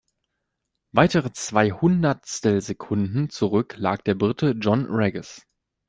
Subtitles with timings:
[0.93, 5.45] Weitere zwei Hundertstelsekunden zurücklag der Brite John Regis.